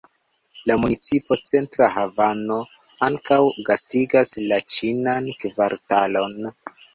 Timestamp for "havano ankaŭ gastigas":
1.95-4.33